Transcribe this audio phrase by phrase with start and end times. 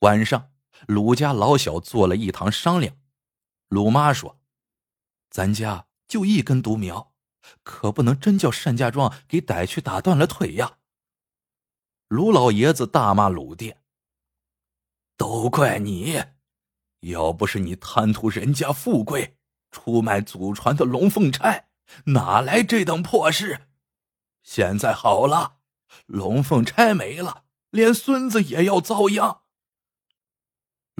[0.00, 0.50] 晚上，
[0.86, 2.96] 鲁家老小坐了一堂商量。
[3.68, 4.40] 鲁妈说
[5.28, 7.12] ：“咱家就一根独苗，
[7.62, 10.78] 可不能真叫单家庄给逮去打断了腿呀。”
[12.08, 13.82] 鲁老爷子大骂鲁爹
[15.18, 16.22] ：“都怪你！
[17.00, 19.36] 要不是你贪图人家富贵，
[19.70, 21.68] 出卖祖传的龙凤钗，
[22.06, 23.68] 哪来这等破事？
[24.42, 25.58] 现在好了，
[26.06, 29.39] 龙凤钗没了，连孙子也要遭殃。”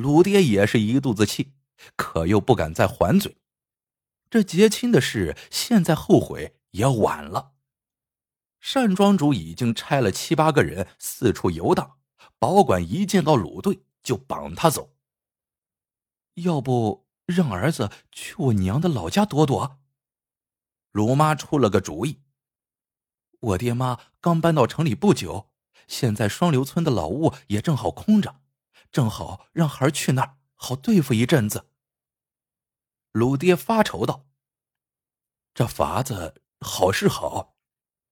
[0.00, 1.52] 鲁爹也是一肚子气，
[1.94, 3.36] 可又不敢再还嘴。
[4.30, 7.52] 这结亲的事，现在后悔也晚了。
[8.72, 11.98] 单庄主已经差了七八个人四处游荡，
[12.38, 14.94] 保管一见到鲁队就绑他走。
[16.34, 19.80] 要不让儿子去我娘的老家躲躲？
[20.92, 22.20] 鲁妈出了个主意。
[23.40, 25.50] 我爹妈刚搬到城里不久，
[25.88, 28.40] 现在双流村的老屋也正好空着。
[28.92, 31.70] 正好让孩儿去那儿，好对付一阵子。
[33.12, 34.26] 鲁爹发愁道
[35.54, 37.56] ：“这法子好是好，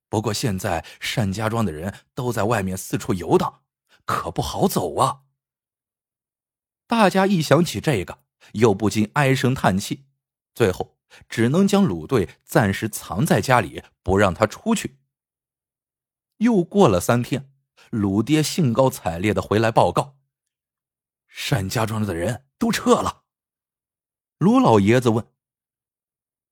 [0.09, 3.63] 不过现在单家庄的人都在外面四处游荡，
[4.05, 5.23] 可不好走啊。”
[6.87, 10.07] 大家一想起这个，又不禁唉声叹气，
[10.55, 10.97] 最后
[11.29, 14.99] 只能将鲁队暂时藏在家里，不让他出去。
[16.39, 17.53] 又过了三天，
[17.91, 20.18] 鲁爹兴高采烈的回来报告。
[21.51, 23.25] 单家庄的人都撤了。
[24.39, 25.33] 卢老爷子问：“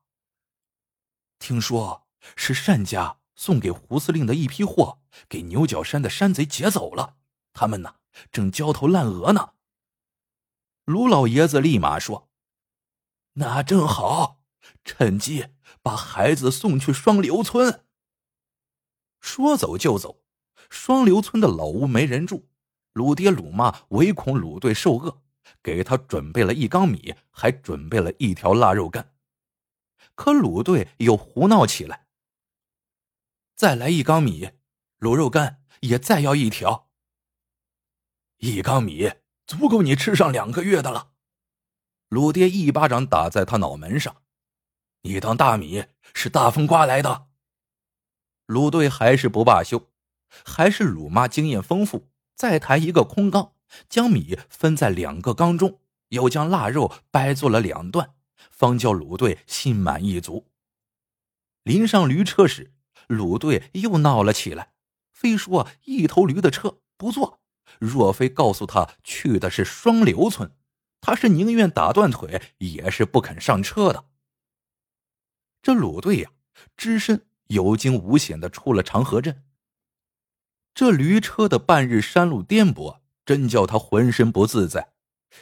[1.40, 7.18] 听说是单家送给胡司令的一批货，给牛角山的山贼劫走了。
[7.54, 7.96] 他们呢，
[8.32, 9.54] 正焦头烂额呢。
[10.86, 12.30] 卢老爷子立马说
[13.34, 14.42] ：“那正好，
[14.84, 15.48] 趁机
[15.82, 17.86] 把孩子送去双流村。”
[19.20, 20.24] 说走就走，
[20.70, 22.50] 双流村的老屋没人住。
[22.98, 25.22] 鲁爹鲁妈唯恐鲁队受饿，
[25.62, 29.14] 给他准备了一缸米，还准备了一条腊肉干。
[30.16, 32.08] 可鲁队又胡闹起来
[33.54, 34.50] ：“再来一缸米，
[35.00, 36.90] 卤肉干也再要一条。
[38.38, 39.12] 一缸米
[39.46, 41.12] 足够你吃上两个月的了。”
[42.10, 44.24] 鲁爹一巴掌打在他脑门上
[45.04, 45.86] ：“你当大米
[46.16, 47.28] 是大风刮来的？”
[48.48, 49.92] 鲁队还是不罢休，
[50.44, 52.10] 还是鲁妈经验丰富。
[52.38, 53.54] 再抬一个空缸，
[53.90, 58.14] 将米分在两个缸中，又将腊肉掰做了两段，
[58.52, 60.46] 方叫鲁队心满意足。
[61.64, 62.72] 临上驴车时，
[63.08, 64.74] 鲁队又闹了起来，
[65.12, 67.42] 非说一头驴的车不坐。
[67.80, 70.52] 若非告诉他去的是双流村，
[71.02, 74.06] 他是宁愿打断腿，也是不肯上车的。
[75.64, 76.30] 这鲁队呀，
[76.78, 79.44] 只身有惊无险的出了长河镇。
[80.78, 84.94] 这驴车的半日山路颠簸，真叫他浑身不自在。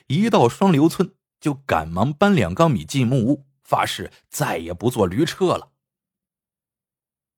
[0.08, 5.74] 一到双流村，就赶忙搬两缸米进木屋，发誓再也不坐驴车了。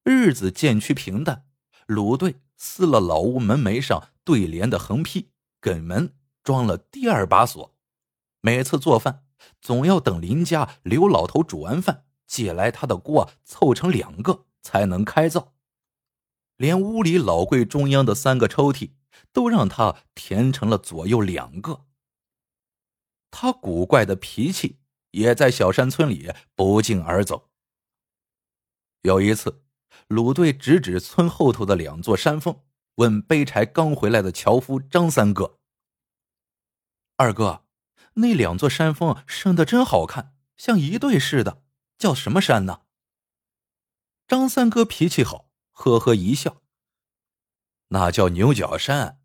[0.03, 1.47] 日子渐趋平淡，
[1.87, 7.75] 鲁队撕了老屋门楣上对联的横批，给门装了第二把锁。
[8.41, 9.23] 每次做饭，
[9.59, 15.55] 总要等邻家刘老头煮完饭，借来他的锅凑成两个，才能开灶。
[16.57, 18.91] 连屋里老柜中央的三个抽屉
[19.31, 21.85] 都让他填成了左右两个。
[23.31, 24.79] 他古怪的脾气
[25.11, 27.49] 也在小山村里不胫而走。
[29.01, 29.63] 有一次，
[30.07, 32.63] 鲁队指指村后头的两座山峰，
[32.95, 35.59] 问背柴刚回来的樵夫张三哥
[37.17, 37.65] ：“二哥，
[38.15, 41.63] 那两座山峰生的真好看，像一对似的，
[41.97, 42.81] 叫什么山呢？”
[44.27, 45.46] 张三哥脾气好。
[45.77, 46.63] 呵呵一笑。
[47.89, 49.21] 那叫牛角山，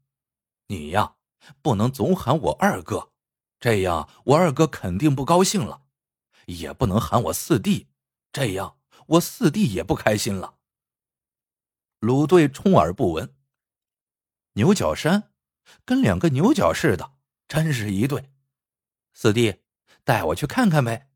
[0.66, 1.16] 你呀
[1.62, 3.10] 不能总喊我二哥，
[3.58, 5.86] 这样我二哥肯定不高兴了；
[6.44, 7.88] 也不能喊我四弟，
[8.30, 10.58] 这样我四弟也不开心了。
[12.00, 13.34] 鲁队充耳不闻。
[14.52, 15.32] 牛角山，
[15.86, 17.14] 跟两个牛角似的，
[17.48, 18.30] 真是一对。
[19.14, 19.62] 四弟，
[20.04, 21.08] 带我去看看呗。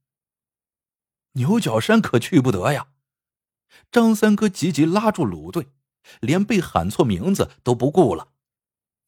[1.32, 2.89] 牛角山可去不得呀。
[3.91, 5.69] 张三哥急急拉住鲁队，
[6.21, 8.29] 连被喊错名字都不顾了。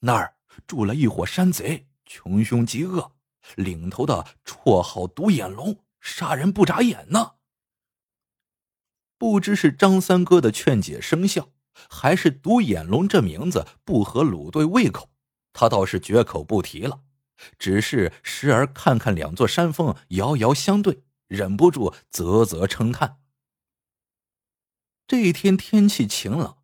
[0.01, 3.13] 那儿住了一伙山贼，穷凶极恶，
[3.57, 7.33] 领头的绰号独眼龙，杀人不眨眼呢。
[9.17, 11.49] 不知是张三哥的劝解生效，
[11.91, 15.11] 还是独眼龙这名字不合鲁队胃口，
[15.53, 17.01] 他倒是绝口不提了，
[17.59, 23.19] 只是时而看看两座山峰遥遥相对，忍不住啧啧称叹。
[25.09, 26.59] 这一天天气晴朗，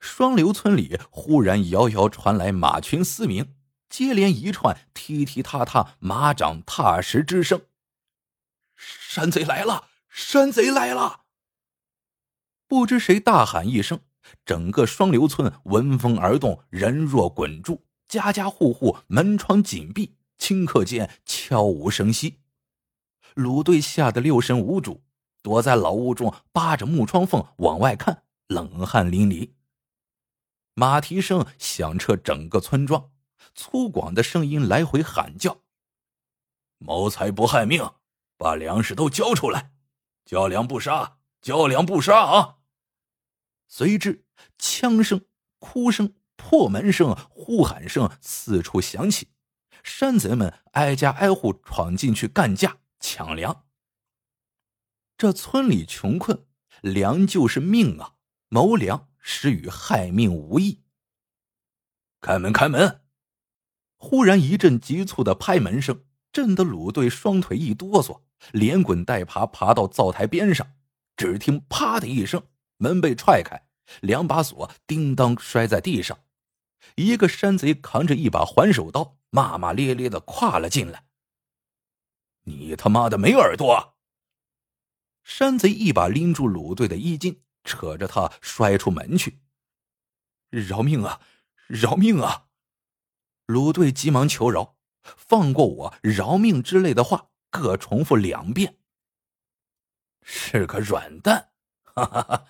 [0.00, 3.54] 双流村里忽然遥遥传来马群嘶鸣，
[3.90, 7.60] 接连一串踢踢踏踏、马掌踏实之声。
[8.74, 9.88] 山贼来了！
[10.08, 11.24] 山贼来了！
[12.66, 14.00] 不知谁大喊一声，
[14.46, 22.38] 整个双流村闻风而动，人若滚柱，家家户户门窗紧闭，顷刻间悄无声息。
[23.34, 25.02] 鲁队吓得六神无主，
[25.42, 29.52] 躲在老屋中，扒着木窗缝往外看，冷汗淋漓。
[30.74, 33.10] 马蹄声响彻整个村庄，
[33.54, 35.62] 粗犷的声音来回喊叫
[36.78, 37.90] ：“谋财不害命，
[38.36, 39.72] 把粮食都交出来！
[40.24, 42.58] 交粮不杀，交粮不杀啊！”
[43.68, 44.24] 随之，
[44.58, 45.26] 枪声、
[45.58, 49.28] 哭声、破门声、呼喊声四处响起，
[49.82, 53.64] 山贼们挨家挨户闯进去干架抢粮。
[55.20, 56.46] 这村里穷困，
[56.80, 58.14] 粮就是命啊！
[58.48, 59.10] 谋粮。
[59.18, 60.80] 实与害命无异。
[62.22, 63.02] 开门，开门！
[63.98, 68.22] 忽然一阵急促的拍门声，震得鲁队双腿一哆嗦，
[68.52, 70.66] 连滚带爬爬到灶台边上。
[71.18, 72.42] 只听“啪”的一声，
[72.78, 73.66] 门被踹开，
[74.00, 76.18] 两把锁叮当摔在地上。
[76.94, 81.04] 一个山贼扛着一把环手刀，骂骂咧咧的跨了进来。
[82.44, 83.96] “你他妈的没耳朵！”
[85.24, 87.42] 山贼一把拎住鲁队的衣襟。
[87.62, 89.42] 扯着他摔出门去。
[90.48, 91.20] 饶命啊！
[91.66, 92.46] 饶命啊！
[93.44, 95.94] 鲁队急忙求饶：“放过我！
[96.02, 98.78] 饶命！”之类的话各重复两遍。
[100.22, 101.50] 是个软蛋！
[101.84, 102.46] 哈哈哈！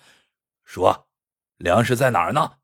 [0.63, 1.09] 说，
[1.57, 2.59] 粮食在哪儿呢？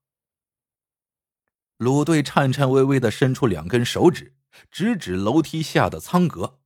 [1.75, 4.37] 鲁队颤颤巍巍的伸出两根手指，
[4.71, 6.61] 直指楼梯下的仓阁。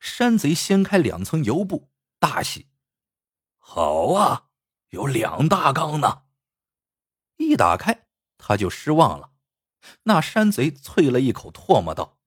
[0.00, 2.68] 山贼掀开两层油布，大喜
[3.66, 4.48] ：“好啊！”
[4.94, 6.22] 有两大缸呢，
[7.36, 8.06] 一打开
[8.38, 9.32] 他就失望了。
[10.04, 12.20] 那山贼啐了一口唾沫道：“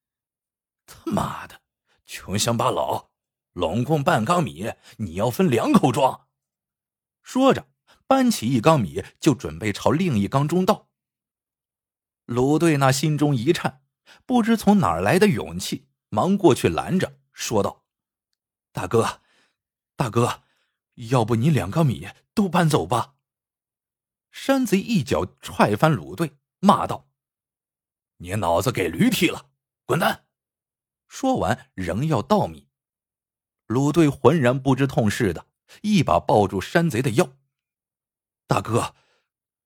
[0.85, 1.61] 他妈的，
[2.05, 3.11] 穷乡巴佬，
[3.53, 6.27] 拢共半缸米，你要分两口装。”
[7.23, 7.69] 说着，
[8.05, 10.89] 搬起一缸米就准备朝另一缸中倒。
[12.25, 13.81] 鲁队那心中一颤，
[14.25, 17.85] 不知从哪儿来的勇气，忙过去拦着，说道
[18.73, 19.21] ：“大哥，
[19.95, 20.43] 大哥。”
[20.97, 23.15] 要不你两缸米都搬走吧。
[24.31, 27.07] 山贼一脚踹翻鲁队，骂道
[28.17, 29.49] ：“你脑子给驴踢了，
[29.85, 30.25] 滚蛋！”
[31.07, 32.67] 说完，仍要倒米。
[33.65, 35.47] 鲁队浑然不知痛似的，
[35.81, 37.33] 一把抱住山贼的腰
[38.47, 38.95] ：“大哥，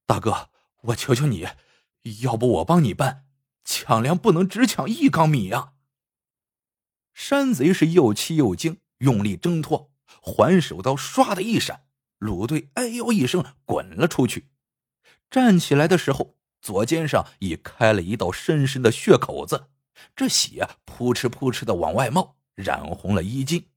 [0.06, 0.50] 大哥，
[0.82, 1.48] 我求求你，
[2.22, 3.28] 要不我帮你搬？
[3.64, 5.74] 抢粮不能只抢一缸米呀！”
[7.14, 9.91] 山贼是又气又惊，用力挣脱。
[10.22, 11.86] 环手刀唰的一闪，
[12.18, 14.50] 鲁队哎呦一声滚了出去。
[15.30, 19.70] 站起来的时候，左肩上已开了一道深深的血口子，
[20.16, 23.70] 这血扑哧扑哧的往外冒，染红了衣襟。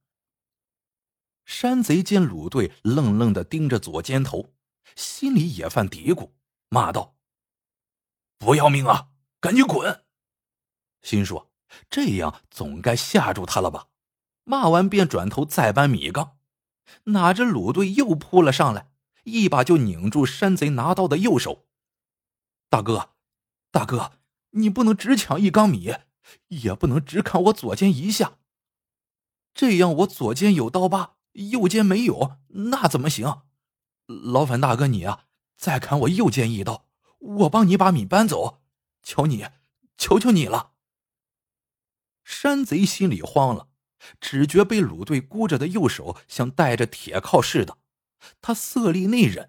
[1.45, 4.55] 山贼见鲁队愣愣的盯着左肩头，
[4.97, 6.33] 心里也犯嘀咕，
[6.71, 7.17] 骂道
[8.39, 9.11] ：“不要命啊，
[9.41, 10.05] 赶紧滚！”
[11.03, 11.53] 心说
[11.91, 13.89] 这样总该吓住他了吧。
[14.45, 16.37] 骂完便转头再搬米缸，
[17.05, 18.91] 哪知鲁队又扑了上来，
[19.25, 21.67] 一把就拧住山贼拿刀的右手。
[22.69, 23.11] 大哥，
[23.71, 24.13] 大哥，
[24.51, 25.95] 你不能只抢一缸米，
[26.49, 28.39] 也不能只砍我左肩一下。
[29.55, 33.43] 这样我左肩有刀疤，右肩没有，那怎么行？
[34.07, 36.87] 劳烦大哥你啊，再砍我右肩一刀，
[37.19, 38.61] 我帮你把米搬走。
[39.03, 39.47] 求你，
[39.97, 40.73] 求求你了。
[42.25, 43.69] 山贼心里慌了。
[44.21, 47.79] 只觉被鲁队箍着的右手像带着铁铐似的，
[48.41, 49.49] 他色厉内荏。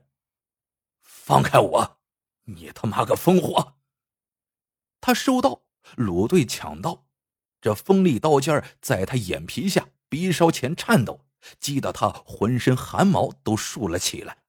[1.02, 2.00] 放开我！
[2.46, 3.76] 你他妈个疯货！
[5.02, 5.64] 他收刀，
[5.96, 7.06] 鲁队抢刀，
[7.60, 11.26] 这锋利刀尖在他眼皮下、鼻梢前颤抖，
[11.60, 14.44] 激得他浑身汗毛都竖了起来。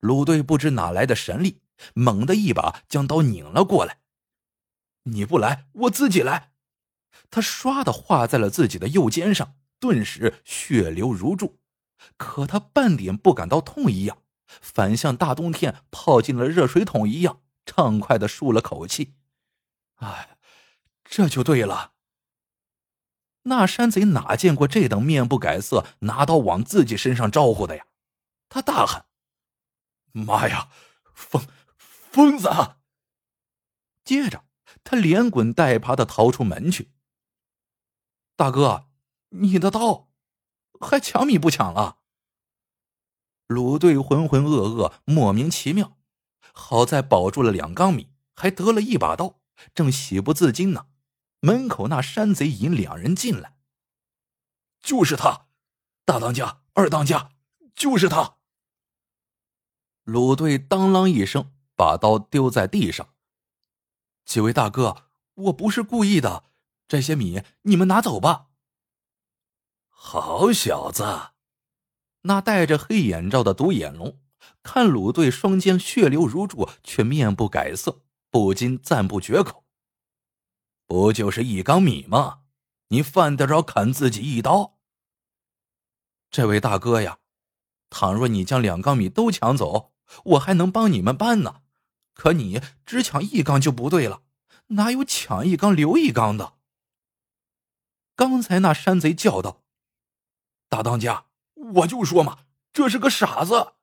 [0.00, 1.60] 鲁队不知哪来的神力，
[1.94, 4.00] 猛地一把将刀拧了过来。
[5.04, 6.52] 你不来，我自己来。
[7.30, 11.58] 他唰的划在了自己的右肩上，顿时血流如注，
[12.16, 19.14] 可他半点不感到痛一样，反像大冬天泡进了热水桶一样畅快的舒了口气。
[19.96, 20.38] 哎，
[21.04, 21.92] 这就对了。
[23.42, 27.86] 那山贼哪见过这等面不改色、拿刀往自己身上招呼的呀？
[28.48, 29.06] 他大喊
[30.10, 30.68] ：“妈呀，
[31.14, 31.44] 疯
[31.76, 32.48] 疯子！”
[34.04, 34.44] 接着，
[34.82, 36.90] 他连滚带爬的逃出门去。
[38.36, 38.86] 大哥，
[39.30, 40.08] 你的刀
[40.78, 42.00] 还抢米不抢了？
[43.46, 45.96] 鲁队浑浑噩噩，莫名其妙，
[46.52, 49.40] 好在保住了两缸米，还得了一把刀，
[49.74, 50.88] 正喜不自禁呢。
[51.40, 53.56] 门口那山贼引两人进来，
[54.80, 55.46] 就是他，
[56.04, 57.30] 大当家、二当家，
[57.74, 58.36] 就是他。
[60.04, 63.14] 鲁队当啷一声把刀丢在地上。
[64.26, 66.44] 几位大哥，我不是故意的，
[66.88, 68.46] 这些米你们拿走吧。
[69.88, 71.30] 好小子，
[72.22, 74.20] 那戴着黑眼罩的独眼龙
[74.62, 79.64] 看鲁队双肩血流如注，却面不改色，不禁赞不绝口。
[80.86, 82.40] 不就是一缸米吗？
[82.88, 84.78] 你犯得着砍自己一刀？
[86.30, 87.18] 这位大哥呀，
[87.90, 89.92] 倘若你将两缸米都抢走，
[90.24, 91.62] 我还能帮你们搬呢。
[92.14, 94.22] 可你只抢一缸就不对了，
[94.68, 96.55] 哪有抢一缸留一缸的？
[98.16, 99.62] 刚才那山贼叫道
[100.70, 103.74] ：“大当家，我就说嘛，这是个傻子。”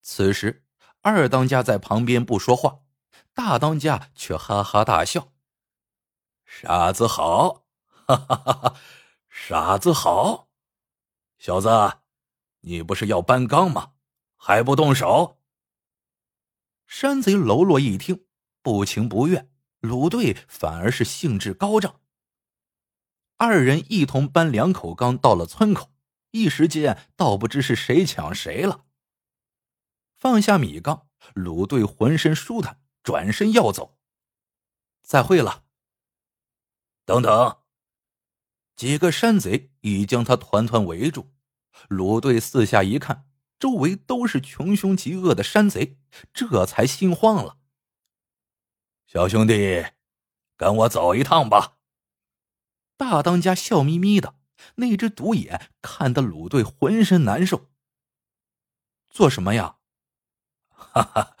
[0.00, 0.64] 此时，
[1.02, 2.80] 二当家在旁边不说话，
[3.34, 5.28] 大当家却哈哈大笑。
[6.46, 7.66] 傻子好，
[8.06, 8.76] 哈哈哈哈！
[9.28, 10.48] 傻子好，
[11.38, 11.68] 小子，
[12.60, 13.92] 你不是要搬缸吗？
[14.36, 15.38] 还不动手？
[16.86, 18.24] 山贼喽啰一听，
[18.62, 19.48] 不情不愿；
[19.80, 22.00] 鲁队反而是兴致高涨。
[23.40, 25.90] 二人一同搬两口缸到了村口，
[26.32, 28.84] 一时间倒不知是谁抢谁了。
[30.18, 33.96] 放下米缸，鲁队浑身舒坦，转身要走。
[35.00, 35.64] 再会了。
[37.06, 37.60] 等等！
[38.76, 41.32] 几个山贼已将他团团围住。
[41.88, 43.26] 鲁队四下一看，
[43.58, 45.98] 周围都是穷凶极恶的山贼，
[46.34, 47.56] 这才心慌了。
[49.06, 49.86] 小兄弟，
[50.58, 51.78] 跟我走一趟吧。
[53.00, 54.34] 大当家笑眯眯的，
[54.74, 57.70] 那只独眼看得鲁队浑身难受。
[59.08, 59.76] 做什么呀？
[60.68, 61.36] 哈哈，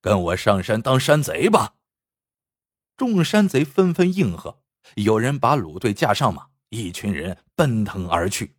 [0.00, 1.76] 跟我上山当山贼吧！
[2.96, 4.64] 众山贼纷纷应和。
[4.96, 8.56] 有人把鲁队架上马，一群人奔腾而去。